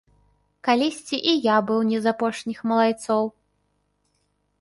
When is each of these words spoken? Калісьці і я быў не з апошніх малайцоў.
Калісьці 0.67 1.19
і 1.31 1.33
я 1.43 1.57
быў 1.67 1.81
не 1.89 1.99
з 2.05 2.09
апошніх 2.13 2.63
малайцоў. 2.71 3.23